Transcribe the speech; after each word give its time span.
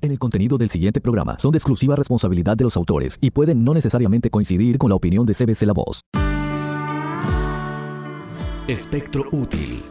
En 0.00 0.12
el 0.12 0.18
contenido 0.20 0.56
del 0.58 0.70
siguiente 0.70 1.00
programa 1.00 1.36
son 1.40 1.50
de 1.50 1.58
exclusiva 1.58 1.96
responsabilidad 1.96 2.56
de 2.56 2.62
los 2.62 2.76
autores 2.76 3.18
y 3.20 3.32
pueden 3.32 3.64
no 3.64 3.74
necesariamente 3.74 4.30
coincidir 4.30 4.78
con 4.78 4.90
la 4.90 4.94
opinión 4.94 5.26
de 5.26 5.34
CBC 5.34 5.62
La 5.62 5.72
Voz. 5.72 6.02
Espectro 8.68 9.24
útil. 9.32 9.82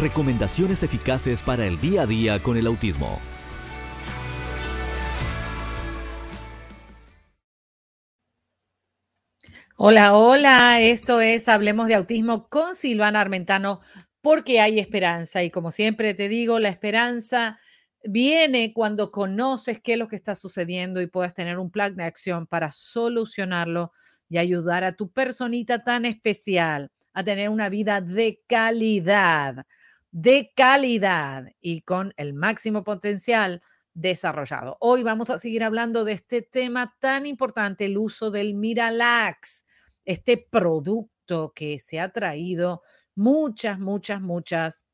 Recomendaciones 0.00 0.82
eficaces 0.82 1.44
para 1.44 1.66
el 1.66 1.80
día 1.80 2.02
a 2.02 2.06
día 2.06 2.42
con 2.42 2.56
el 2.56 2.66
autismo. 2.66 3.20
Hola, 9.76 10.16
hola, 10.16 10.80
esto 10.80 11.20
es 11.20 11.46
Hablemos 11.46 11.86
de 11.86 11.94
Autismo 11.94 12.48
con 12.48 12.74
Silvana 12.74 13.20
Armentano 13.20 13.82
porque 14.20 14.60
hay 14.60 14.80
esperanza 14.80 15.44
y 15.44 15.50
como 15.50 15.70
siempre 15.70 16.12
te 16.14 16.28
digo, 16.28 16.58
la 16.58 16.70
esperanza 16.70 17.60
viene 18.04 18.72
cuando 18.72 19.10
conoces 19.10 19.80
qué 19.80 19.94
es 19.94 19.98
lo 19.98 20.08
que 20.08 20.16
está 20.16 20.34
sucediendo 20.34 21.00
y 21.00 21.06
puedes 21.06 21.34
tener 21.34 21.58
un 21.58 21.70
plan 21.70 21.96
de 21.96 22.04
acción 22.04 22.46
para 22.46 22.70
solucionarlo 22.70 23.92
y 24.28 24.38
ayudar 24.38 24.84
a 24.84 24.92
tu 24.96 25.10
personita 25.10 25.84
tan 25.84 26.04
especial 26.04 26.90
a 27.12 27.24
tener 27.24 27.48
una 27.48 27.68
vida 27.68 28.00
de 28.00 28.42
calidad, 28.46 29.66
de 30.10 30.52
calidad 30.54 31.46
y 31.60 31.82
con 31.82 32.14
el 32.16 32.34
máximo 32.34 32.84
potencial 32.84 33.62
desarrollado. 33.94 34.76
Hoy 34.80 35.02
vamos 35.02 35.30
a 35.30 35.38
seguir 35.38 35.64
hablando 35.64 36.04
de 36.04 36.12
este 36.12 36.42
tema 36.42 36.94
tan 37.00 37.26
importante, 37.26 37.86
el 37.86 37.98
uso 37.98 38.30
del 38.30 38.54
Miralax, 38.54 39.64
este 40.04 40.36
producto 40.36 41.52
que 41.54 41.78
se 41.78 41.98
ha 41.98 42.12
traído 42.12 42.82
muchas, 43.14 43.80
muchas, 43.80 44.20
muchas 44.20 44.86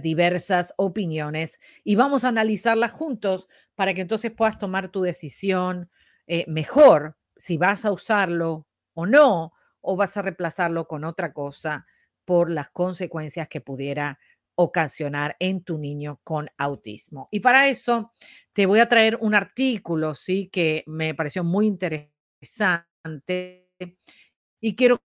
diversas 0.00 0.74
opiniones 0.76 1.60
y 1.84 1.96
vamos 1.96 2.24
a 2.24 2.28
analizarlas 2.28 2.92
juntos 2.92 3.48
para 3.74 3.94
que 3.94 4.02
entonces 4.02 4.32
puedas 4.32 4.58
tomar 4.58 4.88
tu 4.88 5.02
decisión 5.02 5.90
eh, 6.26 6.44
mejor 6.48 7.16
si 7.36 7.56
vas 7.56 7.84
a 7.84 7.92
usarlo 7.92 8.66
o 8.94 9.06
no, 9.06 9.52
o 9.80 9.96
vas 9.96 10.16
a 10.16 10.22
reemplazarlo 10.22 10.86
con 10.86 11.04
otra 11.04 11.32
cosa 11.32 11.86
por 12.24 12.50
las 12.50 12.70
consecuencias 12.70 13.48
que 13.48 13.60
pudiera 13.60 14.18
ocasionar 14.56 15.36
en 15.40 15.62
tu 15.62 15.78
niño 15.78 16.20
con 16.24 16.48
autismo. 16.56 17.28
Y 17.30 17.40
para 17.40 17.68
eso 17.68 18.12
te 18.52 18.66
voy 18.66 18.80
a 18.80 18.88
traer 18.88 19.18
un 19.20 19.34
artículo, 19.34 20.14
sí, 20.14 20.48
que 20.48 20.84
me 20.86 21.14
pareció 21.14 21.44
muy 21.44 21.66
interesante 21.66 23.68
y 24.60 24.76
quiero 24.76 25.02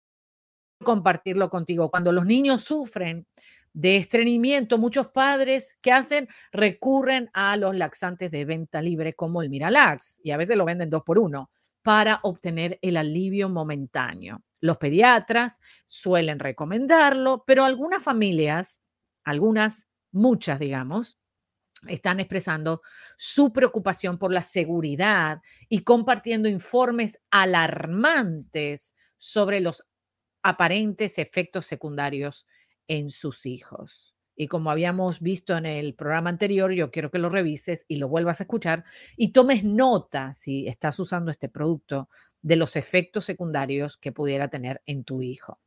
compartirlo 0.83 1.49
contigo. 1.49 1.91
Cuando 1.91 2.11
los 2.11 2.25
niños 2.25 2.63
sufren 2.63 3.27
de 3.73 3.97
estreñimiento, 3.97 4.77
muchos 4.77 5.07
padres 5.07 5.77
que 5.81 5.91
hacen 5.91 6.27
recurren 6.51 7.29
a 7.33 7.57
los 7.57 7.75
laxantes 7.75 8.29
de 8.31 8.45
venta 8.45 8.81
libre 8.81 9.13
como 9.13 9.41
el 9.41 9.49
Miralax 9.49 10.19
y 10.23 10.31
a 10.31 10.37
veces 10.37 10.57
lo 10.57 10.65
venden 10.65 10.89
dos 10.89 11.03
por 11.03 11.17
uno 11.17 11.49
para 11.81 12.19
obtener 12.23 12.79
el 12.81 12.97
alivio 12.97 13.49
momentáneo. 13.49 14.43
Los 14.61 14.77
pediatras 14.77 15.59
suelen 15.87 16.39
recomendarlo, 16.39 17.43
pero 17.45 17.65
algunas 17.65 18.01
familias, 18.01 18.79
algunas, 19.25 19.87
muchas 20.11 20.59
digamos, 20.59 21.17
están 21.87 22.19
expresando 22.19 22.81
su 23.17 23.51
preocupación 23.51 24.17
por 24.17 24.31
la 24.31 24.41
seguridad 24.41 25.41
y 25.67 25.79
compartiendo 25.79 26.47
informes 26.47 27.19
alarmantes 27.29 28.95
sobre 29.17 29.59
los 29.59 29.83
aparentes 30.43 31.17
efectos 31.17 31.65
secundarios 31.65 32.45
en 32.87 33.09
sus 33.09 33.45
hijos. 33.45 34.13
Y 34.35 34.47
como 34.47 34.71
habíamos 34.71 35.21
visto 35.21 35.55
en 35.55 35.65
el 35.65 35.93
programa 35.93 36.29
anterior, 36.29 36.71
yo 36.73 36.91
quiero 36.91 37.11
que 37.11 37.19
lo 37.19 37.29
revises 37.29 37.85
y 37.87 37.97
lo 37.97 38.07
vuelvas 38.07 38.39
a 38.39 38.43
escuchar 38.43 38.83
y 39.15 39.31
tomes 39.31 39.63
nota 39.63 40.33
si 40.33 40.67
estás 40.67 40.99
usando 40.99 41.29
este 41.29 41.49
producto 41.49 42.09
de 42.43 42.57
los 42.57 42.75
efectos 42.75 43.23
secundarios 43.23 43.95
que 43.97 44.11
pudiera 44.11 44.49
tener 44.49 44.81
en 44.85 45.05
tu 45.05 45.21
hijo. 45.21 45.59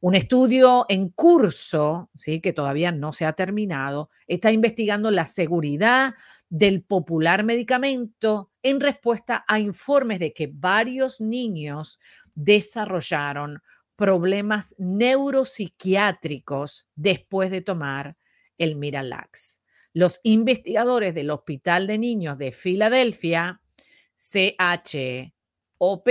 Un 0.00 0.14
estudio 0.14 0.86
en 0.88 1.10
curso, 1.10 2.10
¿sí? 2.14 2.40
que 2.40 2.54
todavía 2.54 2.90
no 2.90 3.12
se 3.12 3.26
ha 3.26 3.34
terminado, 3.34 4.08
está 4.26 4.50
investigando 4.50 5.10
la 5.10 5.26
seguridad 5.26 6.14
del 6.48 6.82
popular 6.82 7.44
medicamento 7.44 8.50
en 8.62 8.80
respuesta 8.80 9.44
a 9.46 9.58
informes 9.60 10.20
de 10.20 10.32
que 10.32 10.50
varios 10.50 11.20
niños 11.20 12.00
desarrollaron 12.34 13.62
problemas 13.96 14.74
neuropsiquiátricos 14.78 16.86
después 16.94 17.50
de 17.50 17.60
tomar 17.60 18.16
el 18.58 18.76
Miralax. 18.76 19.60
Los 19.92 20.20
investigadores 20.22 21.14
del 21.14 21.30
Hospital 21.30 21.86
de 21.86 21.98
Niños 21.98 22.38
de 22.38 22.52
Filadelfia, 22.52 23.60
CHOP, 24.16 26.08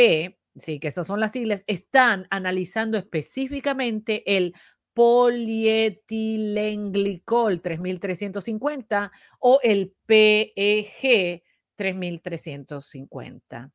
sí, 0.56 0.80
que 0.80 0.88
esas 0.88 1.08
son 1.08 1.20
las 1.20 1.32
siglas, 1.32 1.64
están 1.68 2.28
analizando 2.30 2.98
específicamente 2.98 4.38
el 4.38 4.54
polietilenglicol 4.94 7.62
3350 7.62 9.12
o 9.40 9.60
el 9.64 9.96
PEG 10.06 11.44
3350 11.76 13.72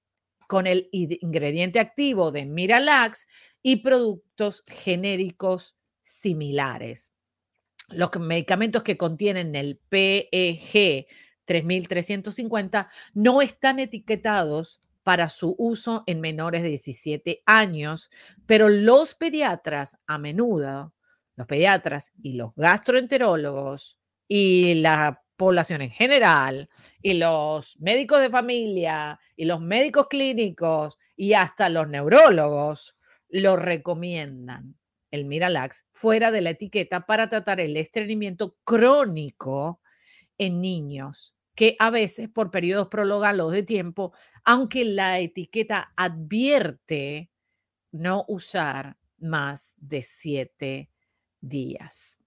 con 0.47 0.67
el 0.67 0.89
ingrediente 0.93 1.81
activo 1.81 2.31
de 2.31 2.47
Miralax 2.47 3.27
y 3.67 3.79
productos 3.79 4.63
genéricos 4.69 5.77
similares. 6.01 7.13
Los 7.89 8.13
medicamentos 8.21 8.85
que 8.85 8.97
contienen 8.97 9.57
el 9.57 9.81
PEG 9.89 11.09
3350 11.45 12.89
no 13.15 13.43
están 13.43 13.81
etiquetados 13.81 14.81
para 15.03 15.29
su 15.29 15.57
uso 15.59 16.05
en 16.07 16.21
menores 16.21 16.63
de 16.63 16.69
17 16.69 17.43
años, 17.45 18.09
pero 18.47 18.69
los 18.69 19.17
pediatras 19.17 19.99
a 20.07 20.17
menudo, 20.17 20.95
los 21.35 21.49
pediatras 21.49 22.13
y 22.23 22.35
los 22.35 22.55
gastroenterólogos 22.55 23.99
y 24.29 24.75
la 24.75 25.25
población 25.37 25.83
en 25.83 25.91
general 25.91 26.71
y 27.03 27.15
los 27.15 27.77
médicos 27.81 28.21
de 28.21 28.31
familia 28.31 29.19
y 29.35 29.45
los 29.45 29.61
médicos 29.61 30.07
clínicos 30.07 30.99
y 31.17 31.33
hasta 31.33 31.69
los 31.69 31.89
neurólogos 31.89 32.96
lo 33.29 33.57
recomiendan 33.57 34.77
el 35.11 35.25
Miralax 35.25 35.87
fuera 35.93 36.31
de 36.31 36.43
la 36.43 36.51
etiqueta 36.51 37.07
para 37.07 37.29
tratar 37.29 37.61
el 37.61 37.77
estreñimiento 37.77 38.57
crónico 38.65 39.81
en 40.39 40.61
niños 40.61 41.35
que 41.55 41.75
a 41.79 41.91
veces 41.91 42.29
por 42.29 42.51
periodos 42.51 42.89
prolongados 42.89 43.51
de 43.51 43.63
tiempo, 43.63 44.13
aunque 44.45 44.85
la 44.85 45.19
etiqueta 45.19 45.93
advierte 45.97 47.31
no 47.93 48.27
usar 48.29 48.99
más 49.19 49.75
de 49.79 50.03
siete 50.03 50.91
días. 51.41 52.19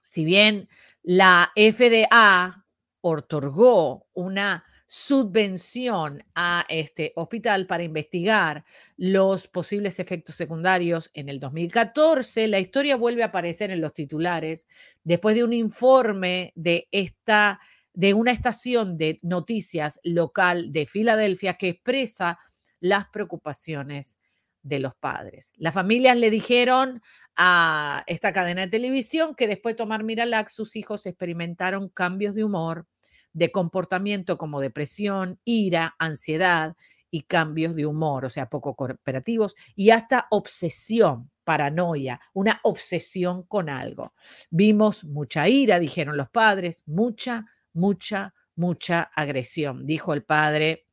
Si 0.00 0.24
bien 0.24 0.68
la 1.02 1.52
FDA 1.54 2.64
otorgó 3.02 4.06
una 4.14 4.64
subvención 4.92 6.24
a 6.34 6.66
este 6.68 7.12
hospital 7.14 7.68
para 7.68 7.84
investigar 7.84 8.64
los 8.96 9.46
posibles 9.46 10.00
efectos 10.00 10.34
secundarios 10.34 11.12
en 11.14 11.28
el 11.28 11.38
2014. 11.38 12.48
La 12.48 12.58
historia 12.58 12.96
vuelve 12.96 13.22
a 13.22 13.26
aparecer 13.26 13.70
en 13.70 13.80
los 13.80 13.94
titulares 13.94 14.66
después 15.04 15.36
de 15.36 15.44
un 15.44 15.52
informe 15.52 16.52
de 16.56 16.88
esta 16.90 17.60
de 17.94 18.14
una 18.14 18.32
estación 18.32 18.96
de 18.96 19.20
noticias 19.22 20.00
local 20.02 20.72
de 20.72 20.86
Filadelfia 20.86 21.54
que 21.54 21.68
expresa 21.68 22.40
las 22.80 23.08
preocupaciones 23.10 24.18
de 24.62 24.80
los 24.80 24.96
padres. 24.96 25.52
Las 25.56 25.74
familias 25.74 26.16
le 26.16 26.30
dijeron 26.30 27.00
a 27.36 28.02
esta 28.08 28.32
cadena 28.32 28.62
de 28.62 28.68
televisión 28.68 29.36
que 29.36 29.46
después 29.46 29.74
de 29.74 29.78
tomar 29.78 30.02
Miralax, 30.02 30.52
sus 30.52 30.74
hijos 30.74 31.06
experimentaron 31.06 31.88
cambios 31.88 32.34
de 32.34 32.42
humor, 32.42 32.86
de 33.32 33.52
comportamiento 33.52 34.38
como 34.38 34.60
depresión, 34.60 35.38
ira, 35.44 35.94
ansiedad 35.98 36.76
y 37.10 37.22
cambios 37.22 37.74
de 37.74 37.86
humor, 37.86 38.24
o 38.24 38.30
sea, 38.30 38.48
poco 38.48 38.74
cooperativos, 38.74 39.56
y 39.74 39.90
hasta 39.90 40.26
obsesión, 40.30 41.30
paranoia, 41.44 42.20
una 42.32 42.60
obsesión 42.62 43.42
con 43.42 43.68
algo. 43.68 44.14
Vimos 44.50 45.04
mucha 45.04 45.48
ira, 45.48 45.78
dijeron 45.78 46.16
los 46.16 46.30
padres, 46.30 46.84
mucha, 46.86 47.46
mucha, 47.72 48.34
mucha 48.54 49.10
agresión, 49.14 49.86
dijo 49.86 50.14
el 50.14 50.22
padre 50.22 50.86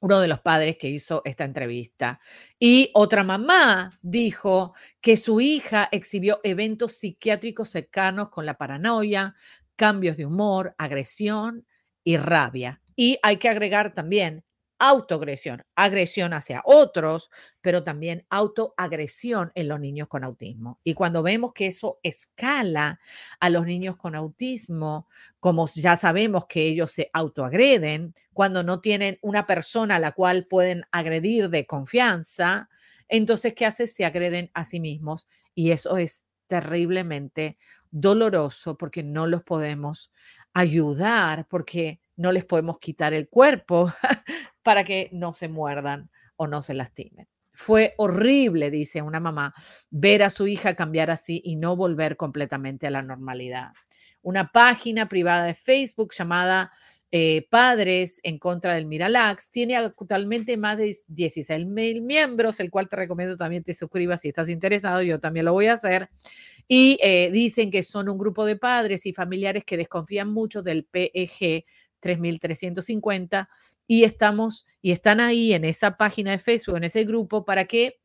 uno 0.00 0.20
de 0.20 0.28
los 0.28 0.40
padres 0.40 0.76
que 0.76 0.88
hizo 0.88 1.22
esta 1.24 1.44
entrevista. 1.44 2.20
Y 2.58 2.90
otra 2.94 3.24
mamá 3.24 3.90
dijo 4.02 4.74
que 5.00 5.16
su 5.16 5.40
hija 5.40 5.88
exhibió 5.90 6.40
eventos 6.42 6.92
psiquiátricos 6.92 7.70
cercanos 7.70 8.28
con 8.28 8.46
la 8.46 8.58
paranoia, 8.58 9.34
cambios 9.76 10.16
de 10.16 10.26
humor, 10.26 10.74
agresión 10.78 11.66
y 12.04 12.16
rabia. 12.16 12.80
Y 12.96 13.18
hay 13.22 13.36
que 13.38 13.48
agregar 13.48 13.94
también 13.94 14.44
autoagresión, 14.78 15.62
agresión 15.74 16.34
hacia 16.34 16.60
otros, 16.64 17.30
pero 17.62 17.82
también 17.82 18.26
autoagresión 18.28 19.50
en 19.54 19.68
los 19.68 19.80
niños 19.80 20.06
con 20.08 20.22
autismo. 20.22 20.80
Y 20.84 20.92
cuando 20.94 21.22
vemos 21.22 21.52
que 21.54 21.66
eso 21.68 21.98
escala 22.02 23.00
a 23.40 23.48
los 23.50 23.64
niños 23.64 23.96
con 23.96 24.14
autismo, 24.14 25.08
como 25.40 25.66
ya 25.74 25.96
sabemos 25.96 26.46
que 26.46 26.66
ellos 26.66 26.90
se 26.90 27.08
autoagreden, 27.14 28.14
cuando 28.34 28.62
no 28.62 28.80
tienen 28.80 29.18
una 29.22 29.46
persona 29.46 29.96
a 29.96 30.00
la 30.00 30.12
cual 30.12 30.46
pueden 30.46 30.84
agredir 30.92 31.48
de 31.48 31.66
confianza, 31.66 32.68
entonces, 33.08 33.54
¿qué 33.54 33.66
hace? 33.66 33.86
Se 33.86 34.04
agreden 34.04 34.50
a 34.52 34.64
sí 34.64 34.80
mismos 34.80 35.26
y 35.54 35.70
eso 35.70 35.96
es 35.96 36.25
terriblemente 36.46 37.58
doloroso 37.90 38.76
porque 38.76 39.02
no 39.02 39.26
los 39.26 39.42
podemos 39.42 40.12
ayudar, 40.52 41.46
porque 41.48 42.00
no 42.16 42.32
les 42.32 42.44
podemos 42.44 42.78
quitar 42.78 43.14
el 43.14 43.28
cuerpo 43.28 43.92
para 44.62 44.84
que 44.84 45.08
no 45.12 45.32
se 45.32 45.48
muerdan 45.48 46.10
o 46.36 46.46
no 46.46 46.62
se 46.62 46.74
lastimen. 46.74 47.28
Fue 47.52 47.94
horrible, 47.96 48.70
dice 48.70 49.00
una 49.00 49.18
mamá, 49.18 49.54
ver 49.90 50.22
a 50.22 50.30
su 50.30 50.46
hija 50.46 50.74
cambiar 50.74 51.10
así 51.10 51.40
y 51.42 51.56
no 51.56 51.74
volver 51.74 52.16
completamente 52.16 52.86
a 52.86 52.90
la 52.90 53.02
normalidad. 53.02 53.72
Una 54.20 54.52
página 54.52 55.08
privada 55.08 55.44
de 55.44 55.54
Facebook 55.54 56.12
llamada 56.12 56.72
eh, 57.12 57.46
Padres 57.50 58.20
en 58.24 58.38
contra 58.38 58.74
del 58.74 58.86
Miralax 58.86 59.50
tiene 59.50 59.76
actualmente 59.76 60.56
más 60.56 60.76
de 60.76 60.96
16 61.06 61.66
mil 61.66 62.02
miembros, 62.02 62.58
el 62.60 62.70
cual 62.70 62.88
te 62.88 62.96
recomiendo 62.96 63.36
también 63.36 63.62
te 63.62 63.74
suscribas 63.74 64.22
si 64.22 64.28
estás 64.28 64.48
interesado, 64.48 65.02
yo 65.02 65.20
también 65.20 65.46
lo 65.46 65.52
voy 65.52 65.66
a 65.66 65.74
hacer. 65.74 66.10
Y 66.68 66.98
eh, 67.02 67.30
dicen 67.30 67.70
que 67.70 67.82
son 67.82 68.08
un 68.08 68.18
grupo 68.18 68.44
de 68.44 68.56
padres 68.56 69.06
y 69.06 69.12
familiares 69.12 69.64
que 69.64 69.76
desconfían 69.76 70.32
mucho 70.32 70.62
del 70.62 70.84
PEG 70.84 71.64
3350 72.00 73.48
y 73.86 74.04
estamos 74.04 74.66
y 74.82 74.92
están 74.92 75.20
ahí 75.20 75.52
en 75.52 75.64
esa 75.64 75.96
página 75.96 76.32
de 76.32 76.38
Facebook, 76.38 76.76
en 76.76 76.84
ese 76.84 77.04
grupo 77.04 77.44
para 77.44 77.66
que 77.66 78.00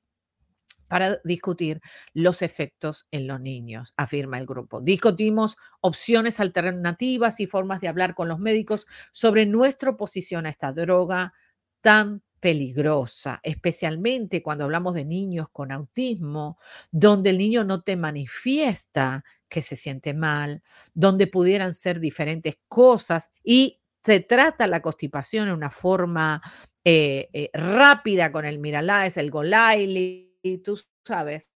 para 0.92 1.22
discutir 1.24 1.80
los 2.14 2.42
efectos 2.42 3.08
en 3.12 3.26
los 3.26 3.40
niños, 3.40 3.94
afirma 3.96 4.38
el 4.38 4.46
grupo. 4.46 4.82
Discutimos 4.82 5.56
opciones 5.80 6.42
alternativas 6.42 7.40
y 7.40 7.48
formas 7.48 7.80
de 7.80 7.88
hablar 7.88 8.14
con 8.14 8.28
los 8.28 8.40
médicos 8.40 8.86
sobre 9.14 9.46
nuestra 9.46 9.92
oposición 9.92 10.46
a 10.46 10.50
esta 10.50 10.74
droga 10.74 11.32
tan 11.80 12.24
peligrosa, 12.42 13.40
especialmente 13.42 14.44
cuando 14.44 14.66
hablamos 14.66 14.94
de 14.94 15.06
niños 15.06 15.48
con 15.54 15.72
autismo, 15.72 16.58
donde 16.92 17.30
el 17.30 17.38
niño 17.38 17.64
no 17.64 17.84
te 17.84 17.96
manifiesta 17.96 19.24
que 19.48 19.62
se 19.62 19.78
siente 19.78 20.14
mal, 20.14 20.62
donde 20.94 21.28
pudieran 21.28 21.74
ser 21.74 22.02
diferentes 22.02 22.58
cosas 22.68 23.32
y 23.46 23.80
se 24.04 24.20
trata 24.20 24.68
la 24.68 24.82
constipación 24.82 25.48
en 25.48 25.54
una 25.54 25.70
forma 25.70 26.42
eh, 26.84 27.30
eh, 27.32 27.50
rápida 27.54 28.30
con 28.34 28.44
el 28.44 28.60
Miralá, 28.60 29.06
el 29.06 29.32
Golaili, 29.32 30.31
tú 30.64 30.80
sabes, 31.06 31.50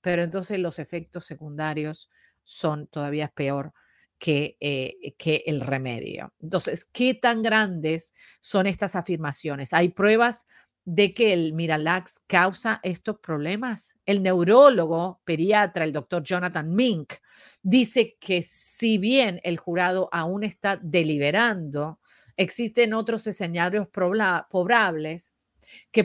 pero 0.00 0.22
entonces 0.22 0.58
los 0.58 0.78
efectos 0.78 1.26
secundarios 1.26 2.10
son 2.42 2.86
todavía 2.86 3.28
peor 3.28 3.72
que, 4.18 4.56
eh, 4.60 5.14
que 5.18 5.42
el 5.46 5.60
remedio. 5.60 6.32
Entonces, 6.40 6.86
¿qué 6.92 7.14
tan 7.14 7.42
grandes 7.42 8.12
son 8.40 8.66
estas 8.66 8.96
afirmaciones? 8.96 9.72
Hay 9.72 9.90
pruebas 9.90 10.46
de 10.84 11.14
que 11.14 11.32
el 11.32 11.54
Miralax 11.54 12.20
causa 12.26 12.80
estos 12.82 13.18
problemas. 13.18 13.98
El 14.04 14.22
neurólogo 14.22 15.20
pediatra, 15.24 15.84
el 15.84 15.92
doctor 15.92 16.22
Jonathan 16.22 16.74
Mink, 16.74 17.14
dice 17.62 18.16
que 18.20 18.42
si 18.42 18.98
bien 18.98 19.40
el 19.44 19.58
jurado 19.58 20.08
aún 20.12 20.44
está 20.44 20.78
deliberando, 20.82 22.00
existen 22.36 22.92
otros 22.92 23.26
escenarios 23.26 23.88
probables 23.88 25.33
que, 25.92 26.04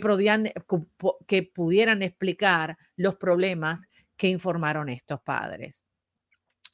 que 1.28 1.44
pudieran 1.44 2.02
explicar 2.02 2.78
los 2.96 3.16
problemas 3.16 3.86
que 4.16 4.28
informaron 4.28 4.90
estos 4.90 5.22
padres. 5.22 5.86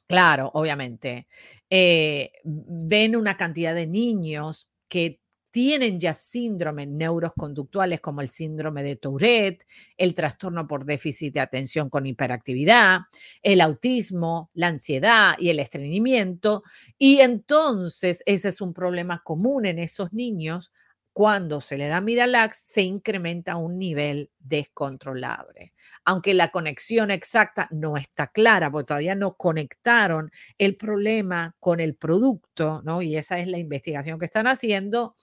Claro, 0.06 0.50
obviamente. 0.54 1.26
Eh, 1.68 2.32
ven 2.44 3.16
una 3.16 3.36
cantidad 3.36 3.74
de 3.74 3.86
niños 3.86 4.70
que 4.88 5.20
tienen 5.56 5.98
ya 5.98 6.12
síndromes 6.12 6.86
neuroconductuales 6.86 8.00
como 8.02 8.20
el 8.20 8.28
síndrome 8.28 8.82
de 8.82 8.96
Tourette, 8.96 9.66
el 9.96 10.14
trastorno 10.14 10.66
por 10.66 10.84
déficit 10.84 11.32
de 11.32 11.40
atención 11.40 11.88
con 11.88 12.04
hiperactividad, 12.04 13.00
el 13.42 13.62
autismo, 13.62 14.50
la 14.52 14.68
ansiedad 14.68 15.34
y 15.38 15.48
el 15.48 15.58
estreñimiento. 15.58 16.62
Y 16.98 17.20
entonces 17.20 18.22
ese 18.26 18.50
es 18.50 18.60
un 18.60 18.74
problema 18.74 19.22
común 19.24 19.64
en 19.64 19.78
esos 19.78 20.12
niños 20.12 20.72
cuando 21.16 21.62
se 21.62 21.78
le 21.78 21.88
da 21.88 22.02
Miralax, 22.02 22.58
se 22.58 22.82
incrementa 22.82 23.52
a 23.52 23.56
un 23.56 23.78
nivel 23.78 24.30
descontrolable. 24.38 25.72
Aunque 26.04 26.34
la 26.34 26.50
conexión 26.50 27.10
exacta 27.10 27.68
no 27.70 27.96
está 27.96 28.26
clara, 28.26 28.70
porque 28.70 28.88
todavía 28.88 29.14
no 29.14 29.34
conectaron 29.34 30.30
el 30.58 30.76
problema 30.76 31.56
con 31.58 31.80
el 31.80 31.94
producto, 31.94 32.82
¿no? 32.84 33.00
Y 33.00 33.16
esa 33.16 33.38
es 33.38 33.48
la 33.48 33.56
investigación 33.56 34.18
que 34.18 34.26
están 34.26 34.46
haciendo. 34.46 35.16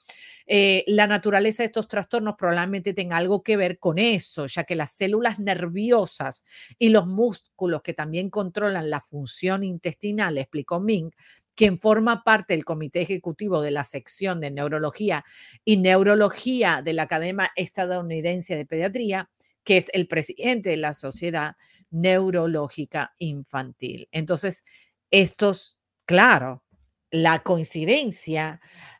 Eh, 0.48 0.84
la 0.88 1.06
naturaleza 1.06 1.62
de 1.62 1.68
estos 1.68 1.88
trastornos 1.88 2.36
probablemente 2.38 2.94
tenga 2.94 3.18
algo 3.18 3.44
que 3.44 3.56
ver 3.56 3.78
con 3.78 4.00
eso, 4.00 4.48
ya 4.48 4.64
que 4.64 4.76
las 4.76 4.94
células 4.94 5.38
nerviosas 5.38 6.44
y 6.80 6.90
los 6.90 7.06
músculos 7.06 7.84
que 7.84 7.94
también 7.94 8.32
controlan 8.32 8.90
la 8.90 9.02
función 9.02 9.64
intestinal, 9.64 10.40
explicó 10.40 10.80
Ming, 10.80 11.12
quien 11.56 11.80
forma 11.80 12.24
parte 12.24 12.54
del 12.54 12.66
comité 12.66 13.02
ejecutivo 13.02 13.62
de 13.62 13.72
la 13.72 13.84
sección 13.84 14.40
de 14.40 14.52
neurología 14.52 15.24
y 15.64 15.78
neurología 15.78 16.82
de 16.84 16.94
la 16.94 17.04
Academia 17.04 17.52
Estadounidense 17.56 18.56
de 18.56 18.66
Pediatría, 18.66 19.30
que 19.64 19.78
es 19.78 19.90
el 19.94 20.08
presidente 20.08 20.72
de 20.72 20.78
la 20.78 20.94
Sociedad 20.94 21.56
Neurológica 21.92 23.14
Infantil. 23.20 24.08
Entonces, 24.12 24.64
estos, 25.12 25.78
claro, 26.06 26.64
la 27.12 27.44
coincidencia 27.44 28.60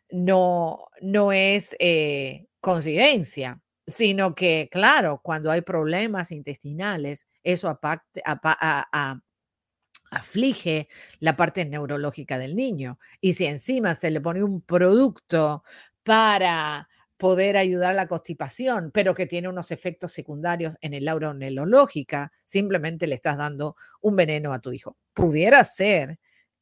no, 0.10 0.88
no 1.02 1.32
es 1.32 1.76
eh, 1.80 2.46
coincidencia, 2.62 3.60
sino 3.86 4.36
que, 4.36 4.70
claro, 4.72 5.20
cuando 5.24 5.52
hay 5.52 5.62
problemas 5.62 6.32
intestinales, 6.32 7.28
eso 7.44 7.68
aparte, 7.68 8.22
a, 8.24 9.20
aflige 10.16 10.88
la 11.20 11.36
parte 11.36 11.66
neurológica 11.66 12.38
del 12.38 12.56
niño. 12.56 13.00
Y 13.22 13.34
si 13.34 13.46
encima 13.46 13.96
se 13.96 14.12
le 14.12 14.22
pone 14.22 14.44
un 14.44 14.62
producto 14.62 15.64
para 16.04 16.88
poder 17.18 17.56
ayudar 17.56 17.92
a 17.92 17.94
la 17.94 18.08
constipación, 18.08 18.92
pero 18.92 19.16
que 19.16 19.26
tiene 19.26 19.48
unos 19.48 19.72
efectos 19.72 20.12
secundarios 20.12 20.78
en 20.82 20.94
el 20.94 21.08
aura 21.08 21.34
neurológica, 21.34 22.32
simplemente 22.44 23.08
le 23.08 23.16
estás 23.16 23.38
dando 23.38 23.76
un 24.02 24.16
veneno 24.16 24.54
a 24.54 24.60
tu 24.60 24.74
hijo. 24.74 24.98
Pudiera 25.14 25.64
ser 25.64 26.20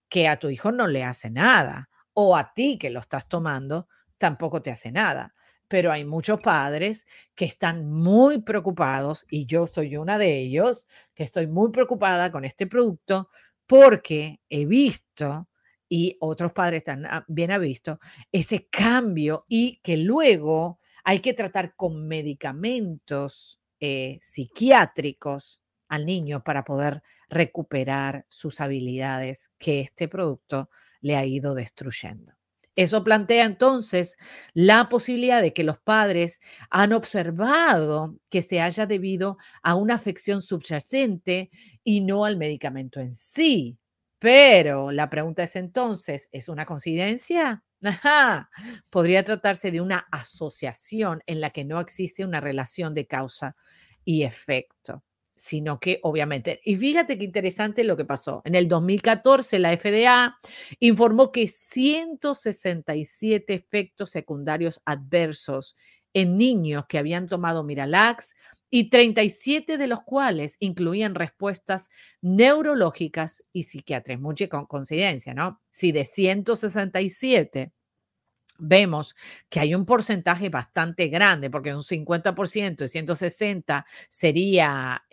que 0.08 0.28
a 0.28 0.38
tu 0.38 0.50
hijo 0.50 0.72
no 0.72 0.88
le 0.88 1.04
hace 1.04 1.32
nada, 1.32 1.90
o 2.14 2.36
a 2.36 2.54
ti 2.54 2.78
que 2.78 2.90
lo 2.90 3.00
estás 3.00 3.28
tomando 3.28 3.88
tampoco 4.18 4.62
te 4.62 4.70
hace 4.70 4.92
nada. 4.92 5.34
Pero 5.68 5.92
hay 5.92 6.06
muchos 6.06 6.42
padres 6.42 7.08
que 7.34 7.46
están 7.46 7.90
muy 7.90 8.42
preocupados, 8.42 9.26
y 9.32 9.46
yo 9.48 9.66
soy 9.66 9.98
una 9.98 10.18
de 10.18 10.38
ellos, 10.38 10.86
que 11.16 11.24
estoy 11.24 11.48
muy 11.48 11.72
preocupada 11.72 12.32
con 12.32 12.46
este 12.46 12.68
producto 12.68 13.30
porque 13.72 14.42
he 14.50 14.66
visto, 14.66 15.48
y 15.88 16.18
otros 16.20 16.52
padres 16.52 16.84
también 16.84 17.52
han 17.52 17.62
visto, 17.62 18.02
ese 18.30 18.68
cambio 18.68 19.46
y 19.48 19.80
que 19.82 19.96
luego 19.96 20.82
hay 21.06 21.22
que 21.22 21.34
tratar 21.34 21.74
con 21.78 22.06
medicamentos 22.06 23.62
eh, 23.80 24.18
psiquiátricos 24.20 25.62
al 25.88 26.06
niño 26.06 26.44
para 26.44 26.66
poder 26.66 27.02
recuperar 27.30 28.26
sus 28.28 28.60
habilidades 28.60 29.52
que 29.58 29.80
este 29.80 30.10
producto 30.10 30.70
le 31.00 31.16
ha 31.16 31.26
ido 31.26 31.56
destruyendo. 31.56 32.34
Eso 32.76 33.04
plantea 33.04 33.46
entonces 33.46 34.18
la 34.54 34.88
posibilidad 34.90 35.42
de 35.42 35.54
que 35.54 35.64
los 35.64 35.78
padres 35.80 36.40
han 36.70 36.94
observado 36.94 38.18
que 38.30 38.42
se 38.42 38.62
haya 38.62 38.86
debido 38.86 39.38
a 39.62 39.76
una 39.76 39.96
afección 39.96 40.42
subyacente 40.42 41.50
y 41.84 42.02
no 42.02 42.26
al 42.26 42.38
medicamento 42.38 43.00
en 43.02 43.12
sí. 43.14 43.78
Pero 44.20 44.92
la 44.92 45.10
pregunta 45.10 45.44
es 45.44 45.56
entonces, 45.56 46.30
¿es 46.32 46.48
una 46.50 46.66
coincidencia? 46.66 47.64
Podría 48.90 49.24
tratarse 49.24 49.72
de 49.72 49.82
una 49.82 50.08
asociación 50.12 51.22
en 51.26 51.42
la 51.42 51.50
que 51.50 51.66
no 51.66 51.80
existe 51.80 52.24
una 52.26 52.40
relación 52.40 52.94
de 52.94 53.08
causa 53.08 53.56
y 54.06 54.24
efecto 54.24 55.04
sino 55.42 55.80
que 55.80 56.00
obviamente, 56.04 56.62
y 56.64 56.78
fíjate 56.78 57.18
qué 57.18 57.24
interesante 57.24 57.84
lo 57.84 57.98
que 57.98 58.06
pasó. 58.06 58.44
En 58.46 58.54
el 58.54 58.68
2014 58.68 59.58
la 59.58 59.76
FDA 59.76 60.38
informó 60.80 61.32
que 61.32 61.48
167 61.48 63.56
efectos 63.56 64.12
secundarios 64.12 64.84
adversos 64.86 65.76
en 66.14 66.38
niños 66.38 66.86
que 66.88 67.00
habían 67.00 67.28
tomado 67.28 67.64
Miralax 67.64 68.36
y 68.70 68.92
37 68.92 69.80
de 69.80 69.88
los 69.88 70.04
cuales 70.04 70.58
incluían 70.60 71.16
respuestas 71.16 71.90
neurológicas 72.22 73.44
y 73.52 73.64
psiquiátricas. 73.64 74.22
Mucha 74.22 74.48
coincidencia, 74.48 75.34
¿no? 75.34 75.60
Si 75.72 75.92
de 75.92 76.06
167 76.06 77.72
vemos 78.62 79.16
que 79.50 79.60
hay 79.60 79.76
un 79.76 79.86
porcentaje 79.86 80.50
bastante 80.50 81.08
grande, 81.08 81.50
porque 81.50 81.74
un 81.74 81.84
50% 81.84 82.84
de 82.84 82.88
160 82.88 83.86
sería 84.08 85.04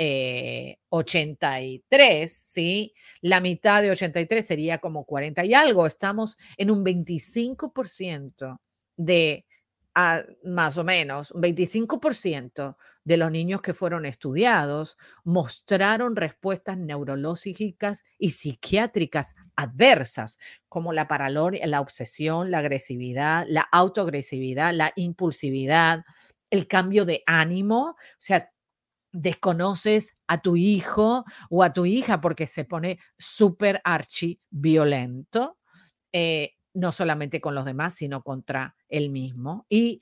83, 0.91 2.03
eh, 2.23 2.29
¿sí? 2.29 2.95
La 3.23 3.41
mitad 3.41 3.83
de 3.83 3.91
83 3.91 4.47
sería 4.47 4.79
como 4.79 5.05
40 5.05 5.45
y 5.45 5.55
algo. 5.55 5.87
Estamos 5.87 6.37
en 6.57 6.71
un 6.71 6.85
25% 6.85 8.61
de 8.97 9.47
más 10.45 10.79
o 10.79 10.85
menos, 10.85 11.31
un 11.33 11.43
25% 11.43 12.77
de 13.05 13.17
los 13.17 13.31
niños 13.31 13.63
que 13.63 13.75
fueron 13.75 14.05
estudiados 14.05 14.99
mostraron 15.25 16.15
respuestas 16.15 16.77
neurológicas 16.77 18.05
y 18.19 18.31
psiquiátricas 18.31 19.35
adversas, 19.57 20.39
como 20.69 20.93
la 20.93 21.09
paranoia, 21.09 21.67
la 21.67 21.81
obsesión, 21.81 22.51
la 22.51 22.59
agresividad, 22.59 23.47
la 23.49 23.63
autoagresividad, 23.73 24.75
la 24.75 24.93
impulsividad, 24.95 26.05
el 26.51 26.69
cambio 26.69 27.05
de 27.05 27.23
ánimo, 27.27 27.91
o 27.91 27.97
sea, 28.19 28.51
desconoces 29.13 30.17
a 30.27 30.43
tu 30.43 30.57
hijo 30.57 31.25
o 31.51 31.63
a 31.63 31.73
tu 31.73 31.87
hija 31.87 32.21
porque 32.21 32.47
se 32.47 32.65
pone 32.65 32.99
súper 33.19 33.81
archi 33.85 34.41
violento. 34.51 35.59
Eh, 36.13 36.58
no 36.79 36.93
solamente 36.93 37.41
con 37.41 37.55
los 37.55 37.65
demás, 37.65 37.95
sino 37.95 38.23
contra 38.23 38.77
él 38.89 39.11
mismo. 39.11 39.67
Y 39.69 40.01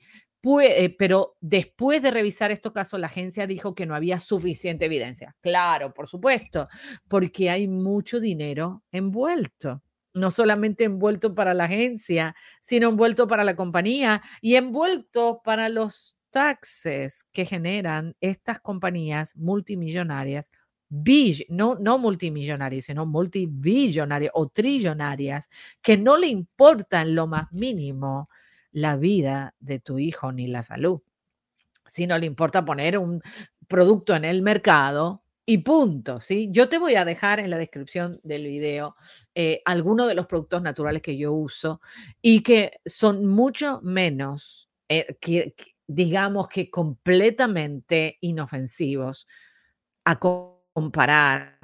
eh, 0.61 0.95
pero 0.97 1.35
después 1.41 2.01
de 2.01 2.11
revisar 2.11 2.51
estos 2.51 2.71
casos, 2.71 2.99
la 2.99 3.07
agencia 3.07 3.47
dijo 3.47 3.75
que 3.75 3.85
no 3.85 3.95
había 3.95 4.19
suficiente 4.19 4.85
evidencia. 4.85 5.35
Claro, 5.41 5.93
por 5.93 6.07
supuesto, 6.07 6.69
porque 7.07 7.49
hay 7.49 7.67
mucho 7.67 8.19
dinero 8.19 8.83
envuelto. 8.91 9.83
No 10.13 10.31
solamente 10.31 10.85
envuelto 10.85 11.35
para 11.35 11.53
la 11.53 11.65
agencia, 11.65 12.35
sino 12.61 12.89
envuelto 12.89 13.27
para 13.27 13.43
la 13.43 13.55
compañía 13.55 14.21
y 14.41 14.55
envuelto 14.55 15.41
para 15.43 15.69
los 15.69 16.17
taxes 16.29 17.25
que 17.31 17.45
generan 17.45 18.15
estas 18.21 18.59
compañías 18.59 19.35
multimillonarias 19.35 20.49
no, 20.89 21.75
no 21.75 21.97
multimillonarias, 21.97 22.85
sino 22.85 23.05
multibillonarias 23.05 24.31
o 24.35 24.47
trillonarias, 24.47 25.49
que 25.81 25.97
no 25.97 26.17
le 26.17 26.27
importan 26.27 27.15
lo 27.15 27.27
más 27.27 27.51
mínimo 27.51 28.29
la 28.71 28.95
vida 28.95 29.55
de 29.59 29.79
tu 29.79 29.99
hijo 29.99 30.31
ni 30.31 30.47
la 30.47 30.63
salud, 30.63 31.01
sino 31.85 32.17
le 32.17 32.25
importa 32.25 32.65
poner 32.65 32.97
un 32.97 33.21
producto 33.67 34.15
en 34.15 34.25
el 34.25 34.41
mercado 34.41 35.23
y 35.45 35.59
punto, 35.59 36.19
¿sí? 36.19 36.49
Yo 36.51 36.67
te 36.67 36.77
voy 36.77 36.95
a 36.95 37.05
dejar 37.05 37.39
en 37.39 37.49
la 37.49 37.57
descripción 37.57 38.19
del 38.23 38.45
video 38.45 38.95
eh, 39.33 39.61
algunos 39.65 40.07
de 40.07 40.15
los 40.15 40.27
productos 40.27 40.61
naturales 40.61 41.01
que 41.01 41.17
yo 41.17 41.31
uso 41.33 41.79
y 42.21 42.43
que 42.43 42.81
son 42.85 43.25
mucho 43.25 43.79
menos, 43.81 44.69
eh, 44.89 45.17
digamos 45.87 46.49
que 46.49 46.69
completamente 46.69 48.17
inofensivos 48.19 49.25
a 50.03 50.19
comparar 50.77 51.57